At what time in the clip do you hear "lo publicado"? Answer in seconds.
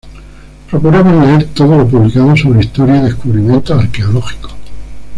1.77-2.35